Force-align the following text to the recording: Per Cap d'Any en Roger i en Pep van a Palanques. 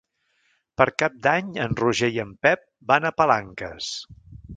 Per 0.81 0.85
Cap 1.01 1.19
d'Any 1.27 1.51
en 1.65 1.77
Roger 1.81 2.09
i 2.15 2.17
en 2.23 2.31
Pep 2.47 2.65
van 2.93 3.05
a 3.07 3.13
Palanques. 3.21 3.91